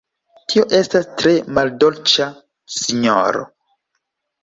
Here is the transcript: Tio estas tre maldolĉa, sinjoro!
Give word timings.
Tio 0.53 0.63
estas 0.77 1.09
tre 1.19 1.35
maldolĉa, 1.59 2.29
sinjoro! 2.81 3.49